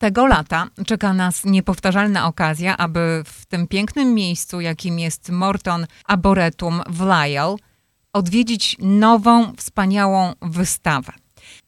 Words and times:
Tego 0.00 0.26
lata 0.26 0.66
czeka 0.86 1.12
nas 1.12 1.44
niepowtarzalna 1.44 2.26
okazja, 2.26 2.76
aby 2.76 3.22
w 3.26 3.46
tym 3.46 3.66
pięknym 3.66 4.14
miejscu, 4.14 4.60
jakim 4.60 4.98
jest 4.98 5.30
Morton 5.30 5.86
Arboretum 6.04 6.82
w 6.86 7.00
Lyle, 7.00 7.56
odwiedzić 8.12 8.76
nową, 8.78 9.52
wspaniałą 9.56 10.32
wystawę. 10.42 11.12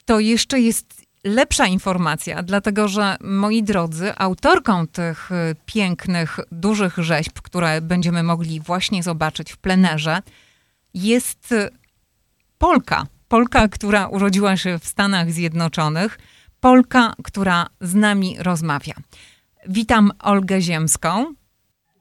To 0.05 0.21
jeszcze 0.21 0.61
jest 0.61 1.03
lepsza 1.25 1.67
informacja, 1.67 2.43
dlatego 2.43 2.89
że 2.89 3.17
moi 3.21 3.63
drodzy, 3.63 4.13
autorką 4.17 4.87
tych 4.87 5.31
y, 5.33 5.57
pięknych, 5.67 6.39
dużych 6.53 6.99
rzeźb, 6.99 7.41
które 7.43 7.81
będziemy 7.81 8.23
mogli 8.23 8.61
właśnie 8.61 9.03
zobaczyć 9.03 9.53
w 9.53 9.57
plenerze, 9.57 10.23
jest 10.95 11.55
Polka. 12.59 13.07
Polka, 13.29 13.69
która 13.69 14.07
urodziła 14.07 14.57
się 14.57 14.79
w 14.79 14.87
Stanach 14.87 15.33
Zjednoczonych, 15.33 16.19
Polka, 16.63 17.13
która 17.25 17.67
z 17.81 17.95
nami 17.95 18.37
rozmawia. 18.45 18.95
Witam 19.69 20.11
Olgę 20.23 20.61
Ziemską. 20.61 21.35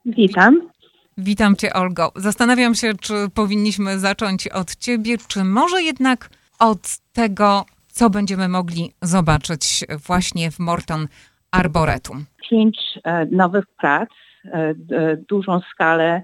Witam. 0.05 0.69
Witam 1.17 1.55
Cię, 1.55 1.73
Olgo. 1.73 2.11
Zastanawiam 2.15 2.75
się, 2.75 2.93
czy 3.01 3.13
powinniśmy 3.35 3.99
zacząć 3.99 4.47
od 4.47 4.75
Ciebie, 4.75 5.17
czy 5.27 5.43
może 5.43 5.81
jednak 5.81 6.29
od 6.59 6.97
tego, 7.13 7.65
co 7.87 8.09
będziemy 8.09 8.47
mogli 8.47 8.91
zobaczyć 9.01 9.85
właśnie 10.07 10.51
w 10.51 10.59
Morton 10.59 11.07
Arboretum. 11.51 12.25
Pięć 12.49 12.77
e, 13.03 13.25
nowych 13.25 13.65
prac, 13.79 14.09
e, 14.45 14.49
e, 14.91 15.17
dużą 15.29 15.59
skalę 15.73 16.23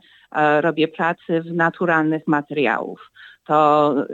robię 0.62 0.88
pracy 0.88 1.42
w 1.42 1.54
naturalnych 1.54 2.28
materiałów. 2.28 3.12
To 3.48 3.94
e, 4.00 4.06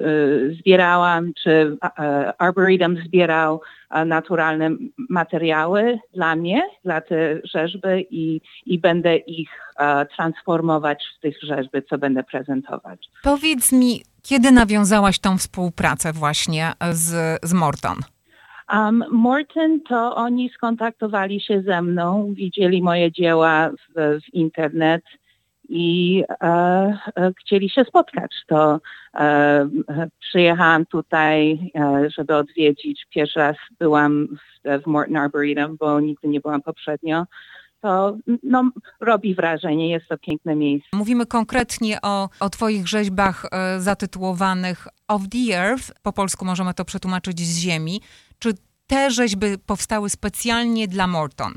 zbierałam, 0.60 1.34
czy 1.44 1.78
e, 1.84 2.34
Arboretum 2.42 2.98
zbierał 3.06 3.62
e, 3.92 4.06
naturalne 4.06 4.70
materiały 5.10 6.00
dla 6.14 6.36
mnie, 6.36 6.62
dla 6.86 7.02
te 7.02 7.40
rzeźby 7.44 8.08
i, 8.12 8.42
i 8.66 8.80
będę 8.80 9.18
ich 9.18 9.50
e, 9.80 10.06
transformować 10.06 11.04
w 11.18 11.22
tych 11.22 11.42
rzeźby, 11.42 11.80
co 11.90 11.98
będę 11.98 12.24
prezentować. 12.24 13.10
Powiedz 13.24 13.72
mi, 13.72 14.02
kiedy 14.24 14.52
nawiązałaś 14.52 15.20
tą 15.20 15.38
współpracę 15.38 16.14
właśnie 16.14 16.72
z, 16.92 17.40
z 17.44 17.54
Morton? 17.54 17.96
Um, 18.74 19.04
Morton 19.12 19.80
to 19.90 20.16
oni 20.16 20.50
skontaktowali 20.50 21.42
się 21.42 21.62
ze 21.62 21.82
mną, 21.82 22.34
widzieli 22.34 22.82
moje 22.82 23.12
dzieła 23.12 23.70
w, 23.70 24.20
w 24.22 24.34
internet 24.34 25.04
i 25.70 26.24
e, 26.30 26.46
e, 27.18 27.32
chcieli 27.40 27.70
się 27.70 27.84
spotkać. 27.84 28.32
To 28.48 28.80
e, 29.16 29.70
przyjechałam 30.20 30.86
tutaj, 30.86 31.72
e, 31.76 32.10
żeby 32.18 32.36
odwiedzić. 32.36 33.06
Pierwszy 33.10 33.40
raz 33.40 33.56
byłam 33.80 34.28
w, 34.28 34.84
w 34.84 34.88
Morton 34.88 35.18
Arboretum, 35.18 35.78
bo 35.80 36.00
nigdy 36.00 36.28
nie 36.28 36.42
byłam 36.42 36.62
poprzednio. 36.62 37.26
To 37.82 38.18
no, 38.44 38.72
robi 39.00 39.36
wrażenie, 39.36 39.90
jest 39.90 40.08
to 40.08 40.18
piękne 40.18 40.56
miejsce. 40.56 40.90
Mówimy 40.94 41.26
konkretnie 41.26 41.98
o, 42.02 42.30
o 42.40 42.50
Twoich 42.50 42.88
rzeźbach 42.88 43.46
e, 43.52 43.80
zatytułowanych 43.80 44.88
Of 45.08 45.22
the 45.30 45.58
Earth. 45.58 45.92
Po 46.02 46.14
polsku 46.14 46.46
możemy 46.46 46.74
to 46.74 46.86
przetłumaczyć 46.86 47.40
z 47.40 47.60
ziemi. 47.60 48.02
Czy 48.40 48.54
te 48.88 49.12
rzeźby 49.12 49.48
powstały 49.66 50.10
specjalnie 50.10 50.88
dla 50.88 51.08
Morton? 51.08 51.54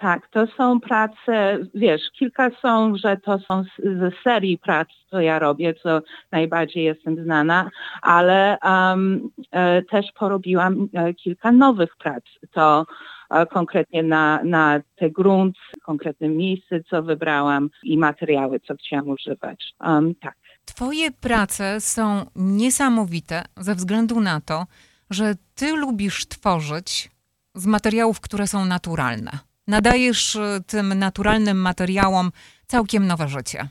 Tak, 0.00 0.28
to 0.28 0.46
są 0.56 0.80
prace, 0.80 1.58
wiesz, 1.74 2.02
kilka 2.18 2.50
są, 2.62 2.96
że 2.96 3.16
to 3.16 3.38
są 3.38 3.64
z, 3.64 3.82
z 3.84 4.14
serii 4.24 4.58
prac, 4.58 4.88
co 5.10 5.20
ja 5.20 5.38
robię, 5.38 5.74
co 5.74 6.02
najbardziej 6.32 6.84
jestem 6.84 7.24
znana, 7.24 7.70
ale 8.02 8.58
um, 8.64 9.30
e, 9.50 9.82
też 9.82 10.06
porobiłam 10.18 10.88
e, 10.92 11.14
kilka 11.14 11.52
nowych 11.52 11.96
prac. 11.96 12.24
To 12.52 12.86
e, 13.30 13.46
konkretnie 13.46 14.02
na, 14.02 14.40
na 14.44 14.80
te 14.96 15.10
grunt, 15.10 15.56
konkretne 15.82 16.28
miejsce, 16.28 16.80
co 16.90 17.02
wybrałam 17.02 17.70
i 17.82 17.98
materiały, 17.98 18.60
co 18.60 18.74
chciałam 18.74 19.08
używać. 19.08 19.74
Um, 19.80 20.14
tak. 20.14 20.34
Twoje 20.64 21.10
prace 21.10 21.80
są 21.80 22.26
niesamowite 22.36 23.42
ze 23.56 23.74
względu 23.74 24.20
na 24.20 24.40
to, 24.40 24.66
że 25.10 25.34
Ty 25.54 25.76
lubisz 25.76 26.28
tworzyć 26.28 27.10
z 27.54 27.66
materiałów, 27.66 28.20
które 28.20 28.46
są 28.46 28.64
naturalne. 28.64 29.49
Nadajesz 29.68 30.34
y, 30.34 30.40
tym 30.66 30.98
naturalnym 30.98 31.56
materiałom 31.56 32.30
całkiem 32.66 33.06
nowe 33.06 33.28
życie. 33.28 33.68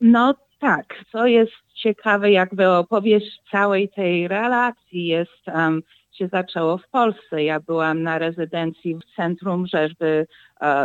No 0.00 0.34
tak, 0.60 0.94
co 1.12 1.26
jest 1.26 1.52
ciekawe, 1.74 2.30
jakby 2.30 2.68
opowieść 2.68 3.40
całej 3.50 3.88
tej 3.88 4.28
relacji 4.28 5.06
jest, 5.06 5.48
um, 5.54 5.82
się 6.12 6.28
zaczęło 6.28 6.78
w 6.78 6.88
Polsce. 6.88 7.44
Ja 7.44 7.60
byłam 7.60 8.02
na 8.02 8.18
rezydencji 8.18 8.94
w 8.94 9.16
Centrum 9.16 9.66
Rzeźby 9.66 10.04
e, 10.04 10.26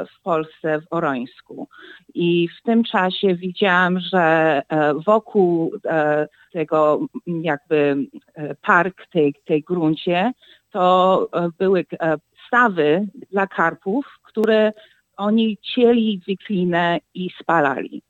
w 0.05 0.21
Polsce, 0.23 0.81
w 0.81 0.85
Orońsku. 0.89 1.67
I 2.13 2.49
w 2.59 2.63
tym 2.63 2.83
czasie 2.83 3.35
widziałam, 3.35 3.99
że 3.99 4.21
e, 4.69 4.93
wokół 5.05 5.73
e, 5.85 6.27
tego 6.53 6.99
jakby 7.27 7.95
e, 8.35 8.55
park 8.55 9.07
tej, 9.11 9.35
tej 9.45 9.63
gruncie, 9.63 10.31
to 10.71 11.27
e, 11.33 11.49
były 11.57 11.85
e, 11.99 12.15
stawy 12.47 13.07
dla 13.31 13.47
karpów, 13.47 14.16
które 14.37 14.73
oni 15.17 15.57
cieli 15.75 16.21
wiklinę 16.27 16.99
i 17.13 17.29
spalali. 17.41 18.01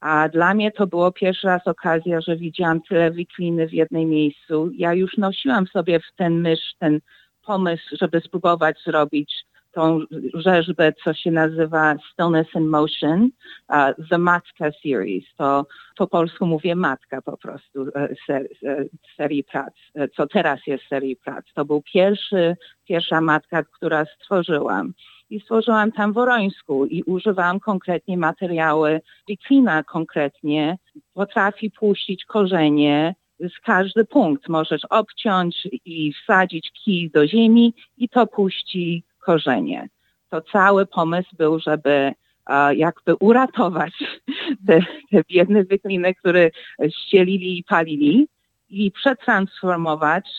A 0.00 0.28
dla 0.28 0.54
mnie 0.54 0.72
to 0.72 0.86
było 0.86 1.12
pierwszy 1.12 1.46
raz 1.46 1.66
okazja, 1.66 2.20
że 2.20 2.36
widziałam 2.36 2.80
tyle 2.80 3.10
wikliny 3.10 3.68
w 3.68 3.72
jednym 3.72 4.08
miejscu. 4.08 4.70
Ja 4.76 4.94
już 4.94 5.16
nosiłam 5.16 5.66
sobie 5.66 6.00
w 6.00 6.16
ten 6.16 6.40
mysz, 6.40 6.74
ten 6.78 7.00
pomysł, 7.46 7.96
żeby 8.00 8.20
spróbować 8.20 8.76
zrobić 8.86 9.44
tą 9.72 10.00
rzeźbę, 10.34 10.92
co 11.04 11.14
się 11.14 11.30
nazywa 11.30 11.96
Stillness 12.12 12.46
in 12.54 12.68
Motion, 12.68 13.30
uh, 13.68 14.08
The 14.10 14.18
Matka 14.18 14.70
Series. 14.82 15.24
To 15.36 15.66
po 15.96 16.06
polsku 16.06 16.46
mówię 16.46 16.74
matka 16.76 17.22
po 17.22 17.36
prostu 17.36 17.86
e, 17.94 18.08
ser, 18.26 18.48
e, 18.64 18.84
serii 19.16 19.44
prac, 19.44 19.74
e, 19.94 20.08
co 20.08 20.26
teraz 20.26 20.60
jest 20.66 20.84
serii 20.88 21.16
prac. 21.16 21.44
To 21.54 21.64
był 21.64 21.82
pierwszy, 21.92 22.56
pierwsza 22.88 23.20
matka, 23.20 23.62
która 23.62 24.04
stworzyłam. 24.04 24.92
I 25.30 25.40
stworzyłam 25.40 25.92
tam 25.92 26.12
w 26.12 26.18
Orońsku 26.18 26.86
i 26.86 27.02
używałam 27.02 27.60
konkretnie 27.60 28.18
materiały. 28.18 29.00
Wiklina 29.28 29.82
konkretnie 29.82 30.78
potrafi 31.14 31.70
puścić 31.70 32.24
korzenie, 32.24 33.14
z 33.40 33.60
każdy 33.60 34.04
punkt 34.04 34.48
możesz 34.48 34.84
obciąć 34.90 35.68
i 35.84 36.12
wsadzić 36.12 36.70
kij 36.84 37.10
do 37.10 37.28
ziemi 37.28 37.74
i 37.96 38.08
to 38.08 38.26
puści 38.26 39.04
korzenie. 39.18 39.88
To 40.30 40.40
cały 40.40 40.86
pomysł 40.86 41.36
był, 41.36 41.58
żeby 41.58 42.12
jakby 42.74 43.14
uratować 43.14 43.92
te, 44.66 44.80
te 45.10 45.22
biedne 45.30 45.64
wykliny, 45.64 46.14
które 46.14 46.50
ścielili 46.90 47.58
i 47.58 47.64
palili 47.64 48.28
i 48.68 48.90
przetransformować 48.90 50.30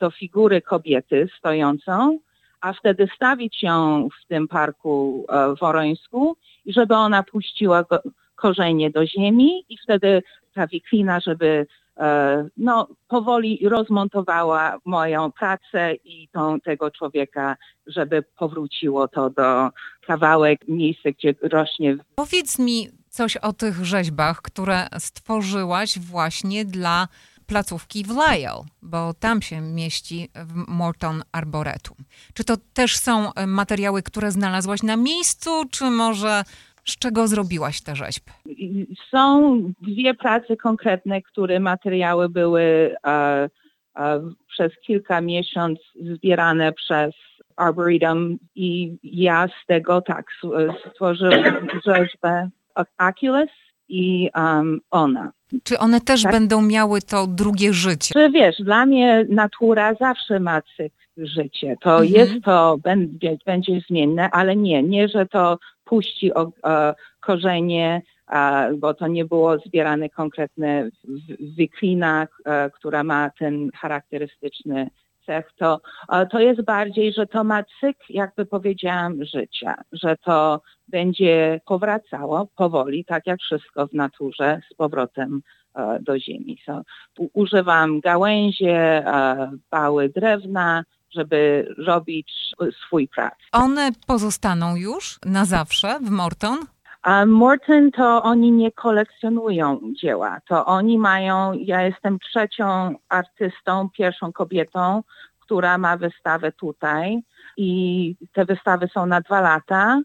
do 0.00 0.10
figury 0.10 0.62
kobiety 0.62 1.28
stojącą, 1.38 2.18
a 2.60 2.72
wtedy 2.72 3.08
stawić 3.16 3.62
ją 3.62 4.08
w 4.08 4.28
tym 4.28 4.48
parku 4.48 5.26
e, 5.28 5.56
w 5.56 5.62
Orońsku 5.62 6.36
i 6.64 6.72
żeby 6.72 6.94
ona 6.94 7.22
puściła 7.22 7.84
korzenie 8.34 8.90
do 8.90 9.06
ziemi 9.06 9.64
i 9.68 9.78
wtedy 9.78 10.22
ta 10.54 10.66
wiklina, 10.66 11.20
żeby 11.20 11.66
e, 11.96 12.48
no, 12.56 12.88
powoli 13.08 13.68
rozmontowała 13.68 14.78
moją 14.84 15.32
pracę 15.32 15.94
i 15.94 16.28
tą, 16.32 16.60
tego 16.60 16.90
człowieka, 16.90 17.56
żeby 17.86 18.22
powróciło 18.22 19.08
to 19.08 19.30
do 19.30 19.70
kawałek 20.06 20.68
miejsca, 20.68 21.10
gdzie 21.10 21.34
rośnie. 21.42 21.96
Powiedz 22.14 22.58
mi 22.58 22.88
coś 23.08 23.36
o 23.36 23.52
tych 23.52 23.84
rzeźbach, 23.84 24.42
które 24.42 24.86
stworzyłaś 24.98 25.98
właśnie 25.98 26.64
dla 26.64 27.08
placówki 27.48 28.04
w 28.04 28.08
Lyle, 28.08 28.64
bo 28.82 29.14
tam 29.14 29.42
się 29.42 29.60
mieści 29.60 30.28
Morton 30.68 31.22
Arboretum. 31.32 31.96
Czy 32.34 32.44
to 32.44 32.54
też 32.74 32.96
są 32.96 33.34
e, 33.34 33.46
materiały, 33.46 34.02
które 34.02 34.30
znalazłaś 34.30 34.82
na 34.82 34.96
miejscu, 34.96 35.50
czy 35.70 35.84
może 35.84 36.42
z 36.84 36.98
czego 36.98 37.28
zrobiłaś 37.28 37.80
te 37.80 37.96
rzeźby? 37.96 38.30
Są 39.10 39.58
dwie 39.82 40.14
prace 40.14 40.56
konkretne, 40.56 41.22
które 41.22 41.60
materiały 41.60 42.28
były 42.28 42.62
e, 43.06 43.48
e, 43.96 44.30
przez 44.48 44.72
kilka 44.86 45.20
miesięcy 45.20 45.82
zbierane 46.14 46.72
przez 46.72 47.14
Arboretum 47.56 48.38
i 48.54 48.96
ja 49.02 49.48
z 49.48 49.66
tego 49.66 50.00
tak 50.00 50.26
stworzyłam 50.90 51.68
rzeźbę 51.86 52.50
Oculus 52.98 53.50
i 53.88 54.30
um, 54.34 54.80
ona. 54.90 55.32
Czy 55.62 55.78
one 55.78 56.00
też 56.00 56.22
tak? 56.22 56.32
będą 56.32 56.62
miały 56.62 57.00
to 57.00 57.26
drugie 57.26 57.72
życie? 57.72 58.14
Czy 58.14 58.30
wiesz, 58.30 58.56
dla 58.62 58.86
mnie 58.86 59.26
natura 59.28 59.94
zawsze 59.94 60.40
ma 60.40 60.62
cykl 60.76 60.94
życie. 61.16 61.76
To 61.80 61.90
mhm. 61.90 62.12
jest 62.12 62.44
to, 62.44 62.78
będzie, 62.82 63.36
będzie 63.46 63.80
zmienne, 63.88 64.30
ale 64.30 64.56
nie, 64.56 64.82
nie, 64.82 65.08
że 65.08 65.26
to 65.26 65.58
puści 65.84 66.34
o, 66.34 66.40
o, 66.62 66.94
korzenie, 67.20 68.02
a, 68.26 68.68
bo 68.78 68.94
to 68.94 69.06
nie 69.06 69.24
było 69.24 69.58
zbierane 69.58 70.08
konkretne 70.08 70.88
wyklina, 71.56 72.26
a, 72.44 72.70
która 72.70 73.04
ma 73.04 73.30
ten 73.38 73.70
charakterystyczny 73.74 74.90
to, 75.56 75.80
to 76.30 76.40
jest 76.40 76.62
bardziej, 76.64 77.12
że 77.12 77.26
to 77.26 77.44
ma 77.44 77.62
cykl, 77.80 78.04
jakby 78.08 78.46
powiedziałam, 78.46 79.24
życia, 79.24 79.74
że 79.92 80.16
to 80.16 80.60
będzie 80.88 81.60
powracało 81.66 82.48
powoli, 82.56 83.04
tak 83.04 83.26
jak 83.26 83.40
wszystko 83.40 83.86
w 83.86 83.92
naturze, 83.92 84.60
z 84.72 84.74
powrotem 84.74 85.40
do 86.00 86.18
ziemi. 86.18 86.58
So, 86.66 86.82
używam 87.32 88.00
gałęzie, 88.00 89.04
bały 89.70 90.08
drewna, 90.08 90.84
żeby 91.14 91.68
robić 91.86 92.32
swój 92.86 93.08
prac. 93.08 93.34
One 93.52 93.90
pozostaną 94.06 94.76
już 94.76 95.18
na 95.24 95.44
zawsze 95.44 95.98
w 96.00 96.10
Morton? 96.10 96.58
A 97.02 97.26
Morton 97.26 97.90
to 97.90 98.22
oni 98.22 98.52
nie 98.52 98.72
kolekcjonują 98.72 99.80
dzieła. 100.00 100.40
To 100.48 100.66
oni 100.66 100.98
mają, 100.98 101.52
ja 101.52 101.82
jestem 101.82 102.18
trzecią 102.18 102.94
artystą, 103.08 103.88
pierwszą 103.96 104.32
kobietą, 104.32 105.02
która 105.40 105.78
ma 105.78 105.96
wystawę 105.96 106.52
tutaj 106.52 107.18
i 107.56 108.16
te 108.32 108.44
wystawy 108.44 108.88
są 108.94 109.06
na 109.06 109.20
dwa 109.20 109.40
lata 109.40 110.00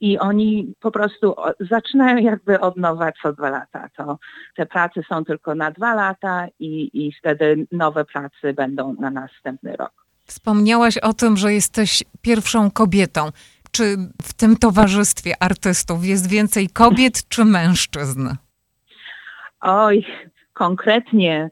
i 0.00 0.18
oni 0.18 0.74
po 0.80 0.90
prostu 0.90 1.34
zaczynają 1.60 2.16
jakby 2.16 2.60
od 2.60 2.76
nowa 2.76 3.12
co 3.22 3.32
dwa 3.32 3.50
lata. 3.50 3.88
To 3.96 4.18
te 4.56 4.66
prace 4.66 5.02
są 5.08 5.24
tylko 5.24 5.54
na 5.54 5.70
dwa 5.70 5.94
lata 5.94 6.46
i, 6.58 6.90
i 6.92 7.12
wtedy 7.12 7.66
nowe 7.72 8.04
prace 8.04 8.52
będą 8.52 8.94
na 9.00 9.10
następny 9.10 9.76
rok. 9.76 9.92
Wspomniałaś 10.24 10.98
o 10.98 11.12
tym, 11.12 11.36
że 11.36 11.52
jesteś 11.52 12.04
pierwszą 12.22 12.70
kobietą. 12.70 13.30
Czy 13.74 13.96
w 14.22 14.34
tym 14.34 14.56
towarzystwie 14.56 15.32
artystów 15.40 16.04
jest 16.04 16.30
więcej 16.30 16.68
kobiet 16.68 17.28
czy 17.28 17.44
mężczyzn? 17.44 18.28
Oj, 19.60 20.06
konkretnie 20.52 21.50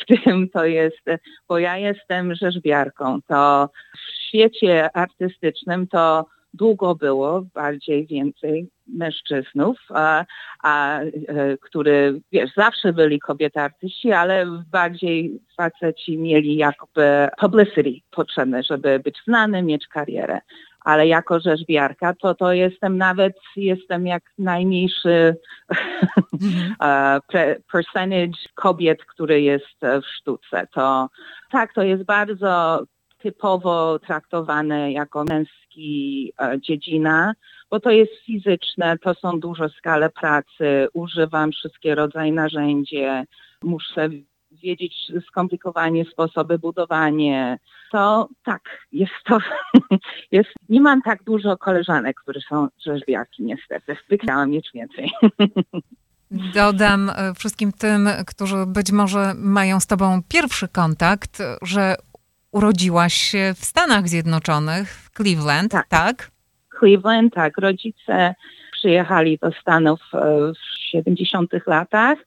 w 0.00 0.24
tym 0.24 0.48
to 0.48 0.64
jest, 0.64 1.04
bo 1.48 1.58
ja 1.58 1.76
jestem 1.76 2.34
rzeźbiarką, 2.34 3.18
to 3.28 3.70
w 3.96 4.28
świecie 4.28 4.96
artystycznym 4.96 5.86
to 5.86 6.26
długo 6.54 6.94
było 6.94 7.42
bardziej 7.54 8.06
więcej 8.06 8.68
mężczyznów, 8.86 9.78
a, 9.88 10.24
a, 10.62 11.00
e, 11.00 11.56
który, 11.60 12.20
wiesz, 12.32 12.50
zawsze 12.56 12.92
byli 12.92 13.20
kobiety 13.20 13.60
artyści, 13.60 14.12
ale 14.12 14.46
bardziej 14.70 15.40
faceci 15.56 16.18
mieli 16.18 16.56
jakby 16.56 17.28
publicity 17.40 18.00
potrzebne, 18.10 18.62
żeby 18.62 18.98
być 18.98 19.18
znany, 19.24 19.62
mieć 19.62 19.86
karierę. 19.86 20.40
Ale 20.84 21.06
jako 21.06 21.40
rzeźbiarka, 21.40 22.14
to 22.14 22.34
to 22.34 22.52
jestem 22.52 22.98
nawet, 22.98 23.32
jestem 23.56 24.06
jak 24.06 24.22
najmniejszy 24.38 25.36
mm 26.42 26.74
percentage 27.72 28.38
kobiet, 28.54 29.04
który 29.04 29.42
jest 29.42 29.80
w 29.80 30.06
sztuce. 30.16 30.66
To 30.74 31.08
tak, 31.50 31.74
to 31.74 31.82
jest 31.82 32.02
bardzo 32.02 32.82
typowo 33.22 33.98
traktowane 33.98 34.92
jako 34.92 35.24
męski 35.24 36.32
e, 36.40 36.60
dziedzina, 36.60 37.32
bo 37.70 37.80
to 37.80 37.90
jest 37.90 38.12
fizyczne, 38.26 38.98
to 38.98 39.14
są 39.14 39.40
duże 39.40 39.68
skale 39.68 40.10
pracy, 40.10 40.88
używam 40.92 41.52
wszystkie 41.52 41.94
rodzaje 41.94 42.32
narzędzi, 42.32 43.02
muszę 43.62 44.08
wiedzieć 44.62 45.12
skomplikowanie 45.28 46.04
sposoby 46.04 46.58
budowania. 46.58 47.56
To 47.92 48.28
tak, 48.44 48.62
jest 48.92 49.12
to, 49.24 49.38
jest, 50.32 50.50
nie 50.68 50.80
mam 50.80 51.02
tak 51.02 51.22
dużo 51.22 51.56
koleżanek, 51.56 52.20
które 52.20 52.40
są 52.48 52.68
rzeźbiarki 52.86 53.42
niestety, 53.42 53.96
chciałam 54.22 54.50
mieć 54.50 54.70
więcej. 54.74 55.10
Dodam 56.54 57.10
e, 57.10 57.34
wszystkim 57.34 57.72
tym, 57.72 58.08
którzy 58.26 58.66
być 58.66 58.92
może 58.92 59.32
mają 59.34 59.80
z 59.80 59.86
Tobą 59.86 60.20
pierwszy 60.28 60.68
kontakt, 60.68 61.42
że 61.62 61.96
urodziłaś 62.52 63.14
się 63.14 63.54
w 63.56 63.64
Stanach 63.64 64.08
Zjednoczonych, 64.08 64.92
w 64.92 65.10
Cleveland, 65.16 65.72
tak? 65.72 65.88
tak? 65.88 66.30
Cleveland, 66.78 67.34
tak. 67.34 67.58
Rodzice 67.58 68.34
przyjechali 68.72 69.38
do 69.38 69.52
Stanów 69.60 70.00
e, 70.14 70.52
w 70.52 70.90
70 70.90 71.50
latach. 71.66 72.18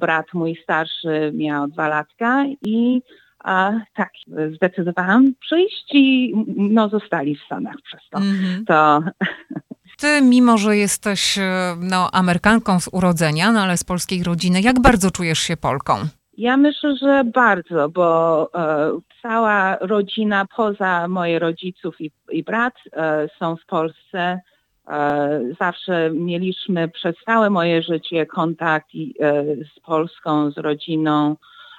Brat 0.00 0.26
mój 0.34 0.56
starszy 0.62 1.32
miał 1.34 1.68
dwa 1.68 1.88
latka 1.88 2.44
i 2.62 3.02
a, 3.44 3.72
tak, 3.94 4.10
zdecydowałam 4.54 5.32
przyjść 5.40 5.84
i 5.92 6.34
no, 6.56 6.88
zostali 6.88 7.36
w 7.36 7.42
Stanach 7.46 7.76
przez 7.84 8.00
to. 8.10 8.18
Mm 8.18 8.34
-hmm. 8.34 8.64
to 8.66 9.02
ty, 10.00 10.22
mimo 10.22 10.58
że 10.58 10.76
jesteś 10.76 11.38
e, 11.38 11.76
no, 11.80 12.10
Amerykanką 12.12 12.80
z 12.80 12.88
urodzenia, 12.92 13.52
no, 13.52 13.60
ale 13.60 13.76
z 13.76 13.84
polskiej 13.84 14.22
rodziny, 14.22 14.60
jak 14.60 14.80
bardzo 14.80 15.10
czujesz 15.10 15.38
się 15.38 15.56
Polką? 15.56 15.94
Ja 16.36 16.56
myślę, 16.56 16.96
że 16.96 17.24
bardzo, 17.24 17.88
bo 17.88 18.48
e, 18.54 18.90
cała 19.22 19.76
rodzina 19.76 20.46
poza 20.56 21.08
moich 21.08 21.38
rodziców 21.38 22.00
i, 22.00 22.10
i 22.30 22.42
brat 22.42 22.74
e, 22.92 23.28
są 23.38 23.56
w 23.56 23.66
Polsce. 23.66 24.40
E, 24.88 25.40
zawsze 25.60 26.10
mieliśmy 26.10 26.88
przez 26.88 27.16
całe 27.26 27.50
moje 27.50 27.82
życie 27.82 28.26
kontakt 28.26 28.86
e, 29.20 29.44
z 29.56 29.80
Polską, 29.80 30.50
z 30.50 30.58
rodziną. 30.58 31.36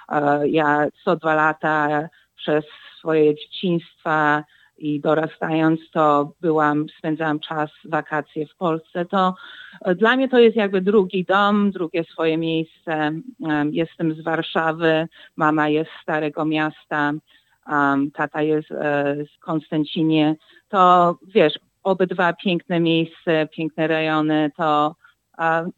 E, 0.08 0.48
ja 0.48 0.86
co 1.04 1.16
dwa 1.16 1.34
lata 1.34 2.08
przez 2.36 2.64
swoje 2.98 3.34
dzieciństwa 3.34 4.44
i 4.78 5.00
dorastając 5.00 5.80
to 5.90 6.32
byłam, 6.40 6.86
spędzałam 6.98 7.40
czas, 7.40 7.70
wakacje 7.84 8.46
w 8.46 8.56
Polsce, 8.56 9.04
to 9.04 9.34
dla 9.96 10.16
mnie 10.16 10.28
to 10.28 10.38
jest 10.38 10.56
jakby 10.56 10.80
drugi 10.80 11.24
dom, 11.24 11.70
drugie 11.70 12.04
swoje 12.04 12.38
miejsce. 12.38 13.12
Jestem 13.70 14.14
z 14.14 14.20
Warszawy, 14.20 15.08
mama 15.36 15.68
jest 15.68 15.90
z 15.90 16.02
Starego 16.02 16.44
Miasta, 16.44 17.12
tata 18.14 18.42
jest 18.42 18.68
z 19.34 19.38
Konstancinie. 19.40 20.36
To 20.68 21.14
wiesz, 21.34 21.58
obydwa 21.86 22.32
piękne 22.32 22.80
miejsca, 22.80 23.46
piękne 23.52 23.86
rejony, 23.86 24.50
to 24.56 24.94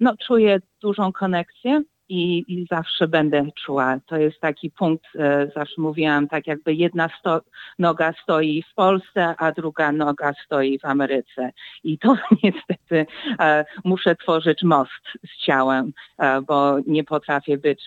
no, 0.00 0.14
czuję 0.26 0.60
dużą 0.82 1.12
konekcję 1.12 1.82
i, 2.08 2.44
i 2.48 2.66
zawsze 2.70 3.08
będę 3.08 3.46
czuła. 3.64 4.00
To 4.06 4.16
jest 4.16 4.40
taki 4.40 4.70
punkt, 4.70 5.04
e, 5.18 5.50
zawsze 5.54 5.80
mówiłam, 5.80 6.28
tak 6.28 6.46
jakby 6.46 6.74
jedna 6.74 7.08
sto, 7.20 7.40
noga 7.78 8.12
stoi 8.22 8.64
w 8.72 8.74
Polsce, 8.74 9.34
a 9.38 9.52
druga 9.52 9.92
noga 9.92 10.32
stoi 10.44 10.78
w 10.78 10.84
Ameryce. 10.84 11.50
I 11.84 11.98
to 11.98 12.16
niestety 12.42 13.06
e, 13.40 13.64
muszę 13.84 14.16
tworzyć 14.16 14.62
most 14.62 15.04
z 15.26 15.46
ciałem, 15.46 15.92
e, 16.18 16.42
bo 16.42 16.76
nie 16.86 17.04
potrafię 17.04 17.58
być 17.58 17.82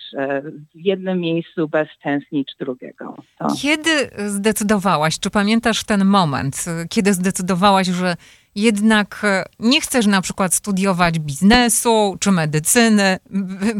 w 0.74 0.80
jednym 0.80 1.20
miejscu 1.20 1.68
bez 1.68 1.88
tęsknić 2.02 2.52
drugiego. 2.58 3.16
To. 3.38 3.46
Kiedy 3.62 4.10
zdecydowałaś, 4.16 5.18
czy 5.18 5.30
pamiętasz 5.30 5.84
ten 5.84 6.04
moment, 6.04 6.64
kiedy 6.90 7.12
zdecydowałaś, 7.12 7.86
że 7.86 8.16
jednak 8.54 9.20
e, 9.24 9.44
nie 9.58 9.80
chcesz 9.80 10.06
na 10.06 10.20
przykład 10.20 10.54
studiować 10.54 11.18
biznesu 11.18 12.16
czy 12.20 12.30
medycyny, 12.32 13.16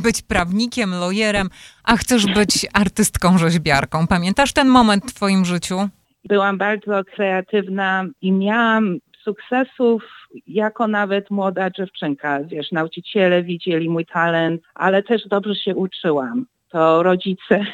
być 0.05 0.23
prawnikiem, 0.23 0.91
lawyerem, 0.91 1.49
a 1.85 1.97
chcesz 1.97 2.27
być 2.27 2.67
artystką, 2.73 3.39
rzeźbiarką. 3.39 4.07
Pamiętasz 4.07 4.53
ten 4.53 4.69
moment 4.69 5.05
w 5.05 5.15
twoim 5.15 5.45
życiu? 5.45 5.89
Byłam 6.25 6.59
bardzo 6.59 7.05
kreatywna 7.05 8.05
i 8.23 8.33
miałam 8.33 8.99
sukcesów 9.25 10.03
jako 10.47 10.89
nawet 10.89 11.31
młoda 11.31 11.71
dziewczynka. 11.71 12.45
Wiesz, 12.45 12.73
nauczyciele 12.73 13.43
widzieli 13.43 13.89
mój 13.89 14.07
talent, 14.07 14.63
ale 14.75 15.03
też 15.03 15.29
dobrze 15.29 15.55
się 15.55 15.75
uczyłam. 15.75 16.47
To 16.69 17.03
rodzice 17.03 17.67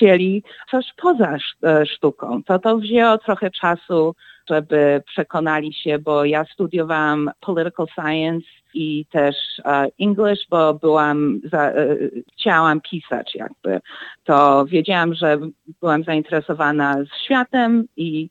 chcieli 0.00 0.42
coś 0.70 0.86
poza 0.96 1.36
e, 1.62 1.86
sztuką. 1.86 2.42
To 2.42 2.58
to 2.58 2.78
wzięło 2.78 3.18
trochę 3.18 3.50
czasu 3.50 4.14
żeby 4.50 5.02
przekonali 5.06 5.72
się, 5.72 5.98
bo 5.98 6.24
ja 6.24 6.44
studiowałam 6.44 7.30
political 7.40 7.86
science 7.94 8.46
i 8.74 9.06
też 9.06 9.36
uh, 9.58 9.72
English, 10.00 10.46
bo 10.50 10.74
byłam, 10.74 11.40
za, 11.52 11.68
uh, 11.68 12.22
chciałam 12.32 12.80
pisać 12.80 13.34
jakby. 13.34 13.80
To 14.24 14.66
wiedziałam, 14.66 15.14
że 15.14 15.38
byłam 15.80 16.04
zainteresowana 16.04 16.96
światem 17.24 17.84
i 17.96 18.30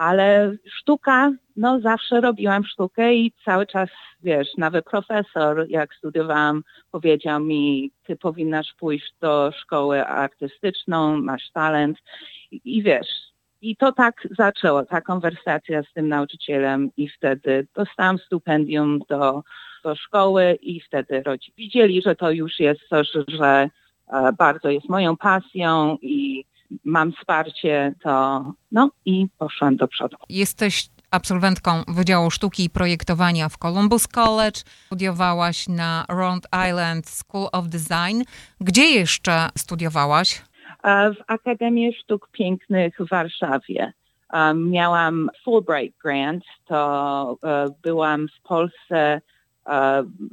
ale 0.00 0.52
sztuka, 0.66 1.32
no 1.56 1.80
zawsze 1.80 2.20
robiłam 2.20 2.64
sztukę 2.64 3.14
i 3.14 3.32
cały 3.44 3.66
czas, 3.66 3.88
wiesz, 4.22 4.48
nawet 4.58 4.84
profesor, 4.84 5.66
jak 5.68 5.94
studiowałam, 5.94 6.62
powiedział 6.90 7.40
mi, 7.40 7.92
ty 8.06 8.16
powinnaś 8.16 8.74
pójść 8.78 9.14
do 9.20 9.52
szkoły 9.60 10.06
artystyczną, 10.06 11.16
masz 11.16 11.50
talent. 11.50 11.98
I, 12.50 12.60
i 12.64 12.82
wiesz, 12.82 13.06
i 13.60 13.76
to 13.76 13.92
tak 13.92 14.28
zaczęło, 14.38 14.84
ta 14.84 15.00
konwersacja 15.00 15.82
z 15.82 15.92
tym 15.92 16.08
nauczycielem 16.08 16.90
i 16.96 17.08
wtedy 17.08 17.66
dostałam 17.74 18.18
stypendium 18.18 18.98
do, 19.08 19.42
do 19.84 19.94
szkoły 19.94 20.58
i 20.62 20.80
wtedy 20.80 21.22
rodzice 21.22 21.52
widzieli, 21.56 22.02
że 22.02 22.16
to 22.16 22.30
już 22.30 22.60
jest 22.60 22.80
coś, 22.88 23.08
że 23.28 23.68
e, 24.12 24.32
bardzo 24.38 24.70
jest 24.70 24.88
moją 24.88 25.16
pasją 25.16 25.96
i 26.02 26.44
mam 26.84 27.12
wsparcie, 27.12 27.94
to 28.02 28.44
no 28.72 28.90
i 29.04 29.26
poszłam 29.38 29.76
do 29.76 29.88
przodu. 29.88 30.16
Jesteś 30.28 30.88
absolwentką 31.10 31.82
Wydziału 31.88 32.30
Sztuki 32.30 32.64
i 32.64 32.70
Projektowania 32.70 33.48
w 33.48 33.58
Columbus 33.58 34.08
College. 34.08 34.60
Studiowałaś 34.86 35.68
na 35.68 36.04
Rhode 36.08 36.48
Island 36.68 37.08
School 37.08 37.48
of 37.52 37.68
Design. 37.68 38.22
Gdzie 38.60 38.84
jeszcze 38.84 39.48
studiowałaś? 39.58 40.42
w 40.84 41.16
Akademii 41.26 41.94
Sztuk 41.94 42.28
Pięknych 42.32 42.94
w 42.98 43.08
Warszawie. 43.08 43.92
Miałam 44.54 45.30
Fulbright 45.44 45.98
Grant, 46.02 46.44
to 46.66 47.36
byłam 47.82 48.26
w 48.28 48.48
Polsce 48.48 49.20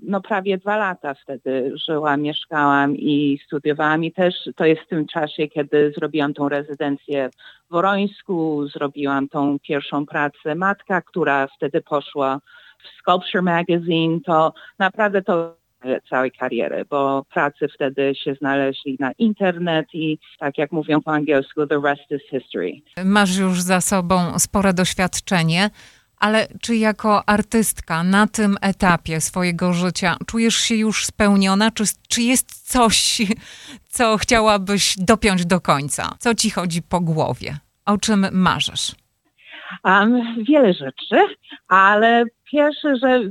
no 0.01 0.21
prawie 0.21 0.57
dwa 0.57 0.77
lata 0.77 1.13
wtedy 1.13 1.71
żyłam, 1.85 2.21
mieszkałam 2.21 2.95
i 2.95 3.39
studiowałam 3.45 4.03
i 4.03 4.11
też 4.11 4.33
to 4.55 4.65
jest 4.65 4.81
w 4.81 4.87
tym 4.87 5.07
czasie, 5.07 5.47
kiedy 5.47 5.93
zrobiłam 5.97 6.33
tą 6.33 6.49
rezydencję 6.49 7.29
w 7.69 7.71
Worońsku, 7.71 8.67
zrobiłam 8.67 9.29
tą 9.29 9.59
pierwszą 9.59 10.05
pracę 10.05 10.55
matka, 10.55 11.01
która 11.01 11.47
wtedy 11.47 11.81
poszła 11.81 12.39
w 12.83 13.01
Sculpture 13.01 13.43
Magazine, 13.43 14.19
to 14.25 14.53
naprawdę 14.79 15.21
to 15.21 15.57
całej 16.09 16.31
kariery, 16.31 16.85
bo 16.89 17.25
pracy 17.33 17.67
wtedy 17.75 18.15
się 18.15 18.33
znaleźli 18.33 18.97
na 18.99 19.11
internet 19.11 19.87
i 19.93 20.19
tak 20.39 20.57
jak 20.57 20.71
mówią 20.71 21.01
po 21.01 21.11
angielsku, 21.11 21.67
the 21.67 21.81
rest 21.83 22.11
is 22.11 22.21
history. 22.29 22.81
Masz 23.05 23.37
już 23.37 23.61
za 23.61 23.81
sobą 23.81 24.39
spore 24.39 24.73
doświadczenie. 24.73 25.69
Ale 26.19 26.47
czy 26.61 26.75
jako 26.75 27.29
artystka 27.29 28.03
na 28.03 28.27
tym 28.27 28.57
etapie 28.61 29.21
swojego 29.21 29.73
życia 29.73 30.17
czujesz 30.27 30.55
się 30.55 30.75
już 30.75 31.05
spełniona? 31.05 31.71
Czy, 31.71 31.83
czy 32.09 32.21
jest 32.21 32.71
coś, 32.71 33.21
co 33.95 34.17
chciałabyś 34.17 34.95
dopiąć 34.97 35.45
do 35.45 35.61
końca? 35.61 36.15
Co 36.19 36.35
ci 36.35 36.49
chodzi 36.49 36.81
po 36.81 36.99
głowie? 37.01 37.57
O 37.85 37.97
czym 37.97 38.27
marzysz? 38.31 38.95
Um, 39.83 40.43
wiele 40.47 40.73
rzeczy, 40.73 41.35
ale 41.67 42.23
pierwsze, 42.51 42.95
że 42.97 43.21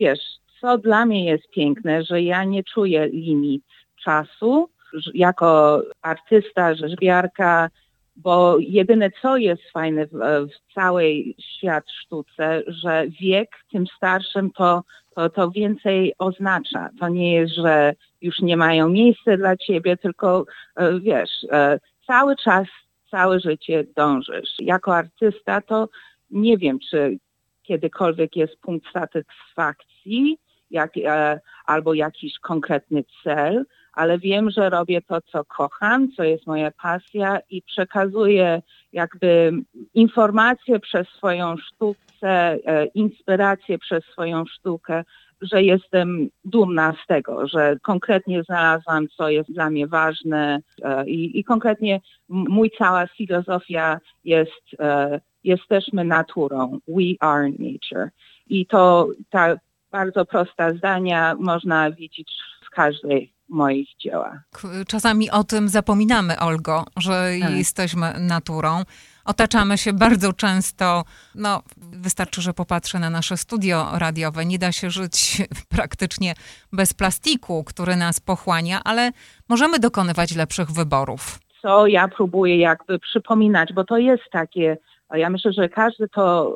wiesz, 0.00 0.20
co 0.60 0.78
dla 0.78 1.06
mnie 1.06 1.24
jest 1.24 1.50
piękne, 1.54 2.04
że 2.04 2.22
ja 2.22 2.44
nie 2.44 2.64
czuję 2.64 3.08
limit 3.08 3.64
czasu. 4.04 4.70
Jako 5.14 5.82
artysta, 6.02 6.74
rzeźbiarka, 6.74 7.70
bo 8.16 8.56
jedyne 8.58 9.10
co 9.22 9.36
jest 9.36 9.62
fajne 9.72 10.06
w, 10.06 10.12
w 10.50 10.74
całej 10.74 11.36
świat 11.38 11.84
sztuce, 11.90 12.62
że 12.66 13.04
wiek 13.20 13.48
tym 13.72 13.84
starszym 13.96 14.50
to, 14.50 14.82
to, 15.14 15.30
to 15.30 15.50
więcej 15.50 16.14
oznacza. 16.18 16.88
To 17.00 17.08
nie 17.08 17.34
jest, 17.34 17.54
że 17.54 17.94
już 18.20 18.40
nie 18.40 18.56
mają 18.56 18.88
miejsca 18.88 19.36
dla 19.36 19.56
ciebie, 19.56 19.96
tylko 19.96 20.44
e, 20.76 21.00
wiesz, 21.00 21.30
e, 21.52 21.80
cały 22.06 22.36
czas, 22.36 22.66
całe 23.10 23.40
życie 23.40 23.84
dążysz. 23.96 24.54
Jako 24.58 24.96
artysta 24.96 25.60
to 25.60 25.88
nie 26.30 26.58
wiem, 26.58 26.78
czy 26.90 27.18
kiedykolwiek 27.62 28.36
jest 28.36 28.60
punkt 28.60 28.92
satysfakcji, 28.92 30.38
jak, 30.70 30.92
e, 30.96 31.40
albo 31.66 31.94
jakiś 31.94 32.38
konkretny 32.38 33.04
cel, 33.24 33.64
ale 33.92 34.18
wiem, 34.18 34.50
że 34.50 34.70
robię 34.70 35.02
to, 35.02 35.20
co 35.20 35.44
kocham, 35.44 36.12
co 36.12 36.24
jest 36.24 36.46
moja 36.46 36.70
pasja 36.70 37.38
i 37.50 37.62
przekazuję 37.62 38.62
jakby 38.92 39.52
informacje 39.94 40.80
przez 40.80 41.08
swoją 41.08 41.56
sztukę, 41.56 41.98
e, 42.22 42.86
inspirację 42.86 43.78
przez 43.78 44.04
swoją 44.04 44.44
sztukę, 44.46 45.04
że 45.40 45.62
jestem 45.62 46.28
dumna 46.44 46.94
z 47.04 47.06
tego, 47.06 47.46
że 47.46 47.76
konkretnie 47.82 48.42
znalazłam, 48.42 49.08
co 49.08 49.28
jest 49.28 49.52
dla 49.52 49.70
mnie 49.70 49.86
ważne 49.86 50.60
e, 50.82 51.06
i, 51.06 51.38
i 51.38 51.44
konkretnie 51.44 52.00
mój 52.28 52.70
cała 52.78 53.06
filozofia 53.06 54.00
jest 54.24 54.62
e, 54.78 55.20
jesteśmy 55.44 56.04
naturą, 56.04 56.78
we 56.88 57.14
are 57.20 57.48
nature. 57.48 58.10
I 58.46 58.66
to 58.66 59.08
ta 59.30 59.56
bardzo 59.90 60.24
prosta 60.24 60.72
zdania 60.74 61.34
można 61.38 61.90
widzieć 61.90 62.32
w 62.66 62.70
każdej 62.70 63.32
moich 63.50 63.88
dziełach. 63.98 64.38
Czasami 64.86 65.30
o 65.30 65.44
tym 65.44 65.68
zapominamy, 65.68 66.38
Olgo, 66.38 66.84
że 66.96 67.32
tak. 67.40 67.50
jesteśmy 67.50 68.14
naturą. 68.18 68.82
Otaczamy 69.24 69.78
się 69.78 69.92
bardzo 69.92 70.32
często, 70.32 71.04
no 71.34 71.62
wystarczy, 71.76 72.42
że 72.42 72.54
popatrzę 72.54 72.98
na 72.98 73.10
nasze 73.10 73.36
studio 73.36 73.86
radiowe. 73.98 74.46
Nie 74.46 74.58
da 74.58 74.72
się 74.72 74.90
żyć 74.90 75.42
praktycznie 75.76 76.34
bez 76.72 76.94
plastiku, 76.94 77.64
który 77.64 77.96
nas 77.96 78.20
pochłania, 78.20 78.80
ale 78.84 79.10
możemy 79.48 79.78
dokonywać 79.78 80.36
lepszych 80.36 80.70
wyborów. 80.70 81.38
Co 81.62 81.86
ja 81.86 82.08
próbuję 82.08 82.58
jakby 82.58 82.98
przypominać, 82.98 83.72
bo 83.72 83.84
to 83.84 83.98
jest 83.98 84.22
takie, 84.32 84.78
ja 85.14 85.30
myślę, 85.30 85.52
że 85.52 85.68
każdy 85.68 86.08
to 86.08 86.54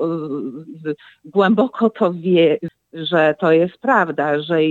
y, 0.87 0.95
głęboko 1.25 1.91
to 1.91 2.13
wie, 2.13 2.59
że 2.93 3.35
to 3.39 3.53
jest 3.53 3.79
prawda, 3.79 4.43
że 4.43 4.63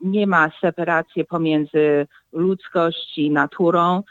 nie 0.00 0.26
ma 0.26 0.50
separacji 0.60 1.24
pomiędzy 1.24 2.06
ludzkością 2.32 3.22
i 3.22 3.30
naturą 3.30 4.02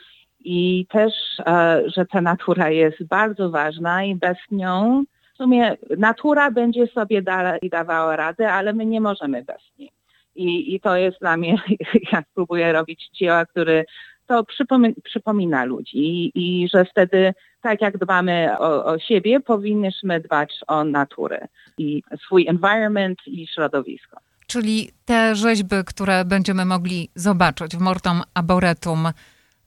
i 0.43 0.87
też, 0.89 1.13
e, 1.45 1.83
że 1.95 2.05
ta 2.05 2.21
natura 2.21 2.69
jest 2.69 3.03
bardzo 3.03 3.49
ważna 3.49 4.03
i 4.03 4.15
bez 4.15 4.37
nią 4.51 5.03
w 5.33 5.37
sumie 5.37 5.77
natura 5.97 6.51
będzie 6.51 6.87
sobie 6.87 7.21
dalej 7.21 7.59
dawała 7.71 8.15
radę, 8.15 8.51
ale 8.51 8.73
my 8.73 8.85
nie 8.85 9.01
możemy 9.01 9.43
bez 9.43 9.61
niej. 9.79 9.91
I, 10.35 10.75
I 10.75 10.79
to 10.79 10.95
jest 10.95 11.19
dla 11.19 11.37
mnie, 11.37 11.55
jak 12.13 12.25
próbuję 12.33 12.73
robić 12.73 13.09
dzieła, 13.13 13.45
które 13.45 13.83
to 14.27 14.43
przypomi 14.43 14.93
przypomina 15.03 15.65
ludzi 15.65 15.97
I, 15.97 16.31
i, 16.35 16.69
że 16.69 16.85
wtedy, 16.85 17.33
tak 17.61 17.81
jak 17.81 17.97
dbamy 17.97 18.59
o, 18.59 18.85
o, 18.85 18.99
siebie, 18.99 19.39
powinniśmy 19.39 20.19
dbać 20.19 20.59
o 20.67 20.83
naturę 20.83 21.47
i 21.77 22.03
swój 22.25 22.47
environment 22.47 23.19
i 23.27 23.47
środowisko. 23.47 24.17
Czyli 24.53 24.89
te 25.05 25.35
rzeźby, 25.35 25.75
które 25.85 26.25
będziemy 26.25 26.65
mogli 26.65 27.09
zobaczyć 27.15 27.75
w 27.75 27.79
Mortom 27.79 28.21
Arboretum, 28.33 29.07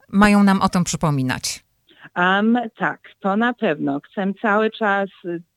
mają 0.08 0.42
nam 0.42 0.62
o 0.62 0.68
tym 0.68 0.84
przypominać. 0.84 1.64
Um, 2.16 2.58
tak, 2.76 3.00
to 3.20 3.36
na 3.36 3.54
pewno. 3.54 4.00
Chcę 4.00 4.32
cały 4.42 4.70
czas 4.70 5.08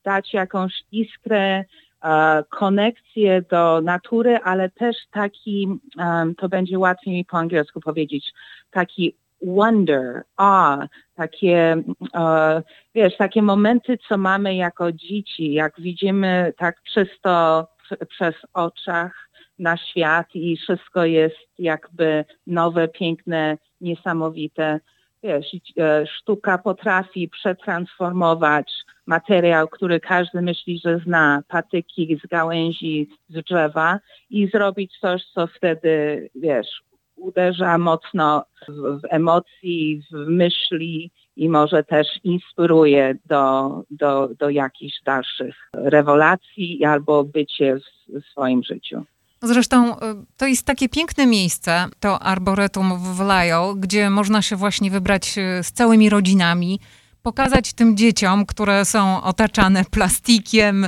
dać 0.03 0.33
jakąś 0.33 0.73
iskrę, 0.91 1.65
e, 2.03 2.43
konekcję 2.49 3.41
do 3.41 3.81
natury, 3.81 4.39
ale 4.43 4.69
też 4.69 4.95
taki, 5.11 5.67
um, 5.97 6.35
to 6.35 6.49
będzie 6.49 6.79
łatwiej 6.79 7.13
mi 7.13 7.25
po 7.25 7.37
angielsku 7.37 7.79
powiedzieć, 7.79 8.33
taki 8.71 9.15
wonder, 9.41 10.23
awe, 10.37 10.87
takie, 11.15 11.83
e, 12.15 12.63
wiesz, 12.95 13.17
takie 13.17 13.41
momenty, 13.41 13.97
co 14.07 14.17
mamy 14.17 14.55
jako 14.55 14.91
dzieci, 14.91 15.53
jak 15.53 15.81
widzimy 15.81 16.53
tak 16.57 16.83
czysto 16.93 17.67
przez 18.09 18.35
oczach 18.53 19.29
na 19.59 19.77
świat 19.77 20.27
i 20.33 20.57
wszystko 20.57 21.05
jest 21.05 21.37
jakby 21.59 22.25
nowe, 22.47 22.87
piękne, 22.87 23.57
niesamowite. 23.81 24.79
Wiesz, 25.23 25.55
e, 25.79 26.07
sztuka 26.07 26.57
potrafi 26.57 27.29
przetransformować 27.29 28.71
materiał, 29.05 29.67
który 29.67 29.99
każdy 29.99 30.41
myśli, 30.41 30.79
że 30.85 30.99
zna, 30.99 31.43
patyki 31.47 32.19
z 32.23 32.27
gałęzi, 32.27 33.09
z 33.29 33.43
drzewa 33.43 33.99
i 34.29 34.47
zrobić 34.47 34.97
coś, 35.01 35.25
co 35.33 35.47
wtedy, 35.47 36.29
wiesz, 36.35 36.83
uderza 37.15 37.77
mocno 37.77 38.45
w, 38.67 39.01
w 39.01 39.01
emocji, 39.09 40.01
w 40.11 40.27
myśli 40.27 41.11
i 41.39 41.49
może 41.49 41.83
też 41.83 42.07
inspiruje 42.23 43.15
do, 43.25 43.73
do, 43.91 44.29
do 44.39 44.49
jakichś 44.49 45.01
dalszych 45.05 45.55
rewelacji 45.73 46.85
albo 46.85 47.23
bycie 47.23 47.77
w, 47.77 48.31
swoim 48.31 48.63
życiu. 48.63 49.03
Zresztą 49.41 49.93
y, 49.93 49.97
to 50.37 50.45
jest 50.47 50.65
takie 50.65 50.89
piękne 50.89 51.27
miejsce, 51.27 51.85
to 51.99 52.19
Arboretum 52.19 52.99
w 53.15 53.19
Lyle, 53.19 53.73
gdzie 53.77 54.09
można 54.09 54.41
się 54.41 54.55
właśnie 54.55 54.91
wybrać 54.91 55.37
y, 55.37 55.63
z 55.63 55.71
całymi 55.71 56.09
rodzinami, 56.09 56.79
pokazać 57.23 57.73
tym 57.73 57.97
dzieciom, 57.97 58.45
które 58.45 58.85
są 58.85 59.23
otaczane 59.23 59.85
plastikiem, 59.85 60.87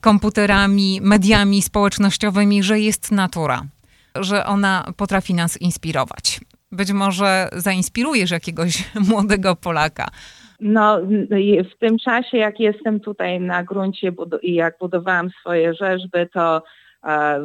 komputerami, 0.00 1.00
mediami 1.02 1.62
społecznościowymi, 1.62 2.62
że 2.62 2.80
jest 2.80 3.12
natura, 3.12 3.62
że 4.14 4.46
ona 4.46 4.92
potrafi 4.96 5.34
nas 5.34 5.60
inspirować. 5.60 6.40
Być 6.72 6.92
może 6.92 7.48
zainspirujesz 7.52 8.30
jakiegoś 8.30 8.84
młodego 9.10 9.56
Polaka. 9.56 10.08
No, 10.60 11.00
w 11.74 11.78
tym 11.78 11.98
czasie, 11.98 12.38
jak 12.38 12.60
jestem 12.60 13.00
tutaj 13.00 13.40
na 13.40 13.64
gruncie 13.64 14.12
i 14.42 14.54
jak 14.54 14.78
budowałam 14.80 15.30
swoje 15.40 15.74
rzeźby, 15.74 16.18
to 16.32 16.62
e, 17.04 17.40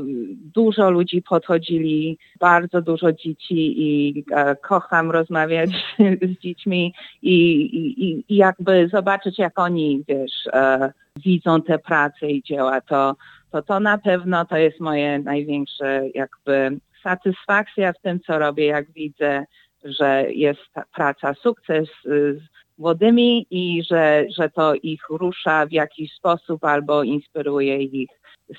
dużo 0.55 0.89
ludzi 0.89 1.21
podchodzili, 1.21 2.17
bardzo 2.39 2.81
dużo 2.81 3.11
dzieci 3.11 3.81
i 3.81 4.23
e, 4.31 4.55
kocham 4.55 5.11
rozmawiać 5.11 5.69
z 6.35 6.41
dziećmi 6.41 6.93
i, 7.21 7.61
i, 7.61 8.23
i 8.33 8.35
jakby 8.35 8.89
zobaczyć, 8.91 9.39
jak 9.39 9.59
oni, 9.59 10.03
wiesz, 10.07 10.47
e, 10.53 10.93
widzą 11.25 11.61
te 11.61 11.79
prace 11.79 12.29
i 12.29 12.43
dzieła, 12.43 12.81
to, 12.81 13.15
to 13.51 13.61
to 13.61 13.79
na 13.79 13.97
pewno 13.97 14.45
to 14.45 14.57
jest 14.57 14.79
moje 14.79 15.19
największe 15.19 16.03
jakby 16.13 16.79
satysfakcja 17.03 17.93
w 17.93 18.01
tym, 18.01 18.19
co 18.19 18.39
robię, 18.39 18.65
jak 18.65 18.91
widzę, 18.91 19.45
że 19.83 20.25
jest 20.33 20.61
praca, 20.95 21.33
sukces 21.33 21.87
z 22.05 22.41
młodymi 22.77 23.47
i 23.49 23.83
że, 23.89 24.25
że 24.37 24.49
to 24.49 24.75
ich 24.75 25.01
rusza 25.09 25.65
w 25.65 25.71
jakiś 25.71 26.13
sposób 26.13 26.63
albo 26.63 27.03
inspiruje 27.03 27.83
ich 27.83 28.09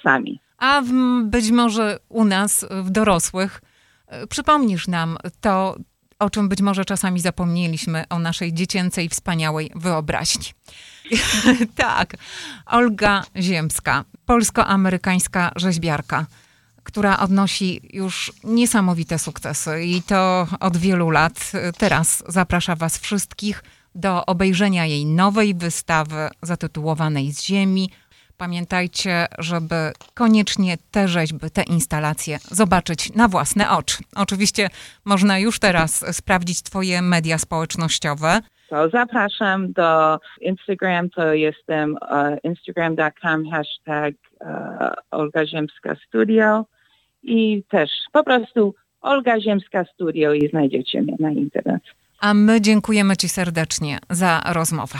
sami. 0.03 0.41
A 0.59 0.83
w, 0.83 0.93
być 1.25 1.51
może 1.51 1.99
u 2.09 2.25
nas, 2.25 2.67
w 2.71 2.91
dorosłych, 2.91 3.61
e, 4.07 4.27
przypomnisz 4.27 4.89
nam 4.89 5.17
to, 5.41 5.77
o 6.19 6.31
czym 6.31 6.49
być 6.49 6.61
może 6.63 6.85
czasami 6.85 7.21
zapomnieliśmy, 7.21 8.05
o 8.11 8.19
naszej 8.19 8.53
dziecięcej, 8.53 9.09
wspaniałej 9.09 9.71
wyobraźni. 9.75 10.45
tak, 11.77 12.15
Olga 12.67 13.23
Ziemska, 13.37 14.05
polsko-amerykańska 14.27 15.53
rzeźbiarka, 15.57 16.27
która 16.85 17.19
odnosi 17.19 17.81
już 17.93 18.33
niesamowite 18.45 19.19
sukcesy 19.19 19.85
i 19.85 20.03
to 20.03 20.47
od 20.61 20.77
wielu 20.77 21.11
lat. 21.11 21.53
Teraz 21.79 22.25
zaprasza 22.29 22.77
Was 22.77 22.99
wszystkich 22.99 23.63
do 23.95 24.27
obejrzenia 24.27 24.87
jej 24.87 25.07
nowej 25.07 25.55
wystawy 25.55 26.29
zatytułowanej 26.43 27.33
Z 27.33 27.43
Ziemi. 27.45 27.91
Pamiętajcie, 28.37 29.27
żeby 29.39 29.93
koniecznie 30.15 30.79
te 30.91 31.09
rzeźby, 31.09 31.51
te 31.51 31.63
instalacje 31.63 32.39
zobaczyć 32.51 33.15
na 33.15 33.29
własne 33.29 33.71
oczy. 33.71 33.97
Oczywiście 34.17 34.69
można 35.05 35.39
już 35.39 35.59
teraz 35.59 36.17
sprawdzić 36.17 36.63
Twoje 36.63 37.03
media 37.03 37.39
społecznościowe. 37.39 38.41
To 38.69 38.89
zapraszam 38.89 39.73
do 39.73 40.19
Instagram, 40.41 41.11
to 41.11 41.33
jestem 41.33 41.93
uh, 41.93 42.39
instagram.com 42.43 43.51
hashtag 43.51 44.15
uh, 44.41 44.49
Olga 45.11 45.47
Ziemska 45.47 45.97
Studio 46.09 46.65
i 47.25 47.63
też 47.69 47.91
po 48.13 48.25
prostu 48.25 48.75
Olga 49.01 49.41
Ziemska 49.41 49.85
Studio 49.95 50.33
i 50.33 50.49
znajdziecie 50.49 51.03
mnie 51.03 51.17
na 51.21 51.31
internet. 51.31 51.83
A 52.21 52.35
my 52.35 52.61
dziękujemy 52.61 53.17
Ci 53.17 53.29
serdecznie 53.29 53.99
za 54.11 54.43
rozmowę. 54.53 54.99